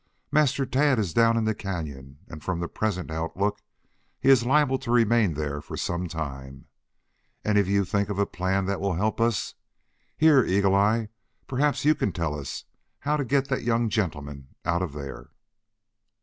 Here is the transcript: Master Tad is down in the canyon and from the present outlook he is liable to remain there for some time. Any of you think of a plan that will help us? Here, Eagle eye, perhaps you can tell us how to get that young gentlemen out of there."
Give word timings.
Master 0.31 0.65
Tad 0.65 0.97
is 0.97 1.13
down 1.13 1.37
in 1.37 1.45
the 1.45 1.53
canyon 1.53 2.17
and 2.27 2.43
from 2.43 2.59
the 2.59 2.67
present 2.67 3.11
outlook 3.11 3.61
he 4.19 4.29
is 4.29 4.43
liable 4.43 4.79
to 4.79 4.89
remain 4.89 5.35
there 5.35 5.61
for 5.61 5.77
some 5.77 6.07
time. 6.07 6.65
Any 7.45 7.59
of 7.59 7.67
you 7.67 7.85
think 7.85 8.09
of 8.09 8.17
a 8.17 8.25
plan 8.25 8.65
that 8.65 8.81
will 8.81 8.95
help 8.95 9.21
us? 9.21 9.53
Here, 10.17 10.43
Eagle 10.43 10.73
eye, 10.73 11.09
perhaps 11.45 11.85
you 11.85 11.93
can 11.93 12.11
tell 12.13 12.33
us 12.33 12.65
how 13.01 13.15
to 13.15 13.23
get 13.23 13.47
that 13.49 13.61
young 13.61 13.89
gentlemen 13.89 14.47
out 14.65 14.81
of 14.81 14.93
there." 14.93 15.29